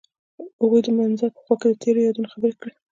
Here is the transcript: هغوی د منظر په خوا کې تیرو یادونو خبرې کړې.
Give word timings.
هغوی 0.61 0.81
د 0.83 0.87
منظر 0.97 1.29
په 1.35 1.39
خوا 1.43 1.55
کې 1.61 1.79
تیرو 1.81 2.05
یادونو 2.07 2.31
خبرې 2.33 2.55
کړې. 2.61 2.73